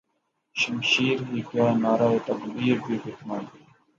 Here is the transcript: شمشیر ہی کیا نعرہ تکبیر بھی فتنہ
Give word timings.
شمشیر 0.55 1.17
ہی 1.29 1.39
کیا 1.49 1.67
نعرہ 1.81 2.09
تکبیر 2.27 2.77
بھی 2.85 2.95
فتنہ 3.03 3.37